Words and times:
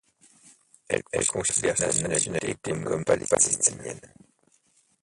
Elle 0.89 1.27
considère 1.27 1.77
sa 1.77 1.85
nationalité 2.07 2.71
comme 2.81 3.05
palestinienne. 3.05 4.01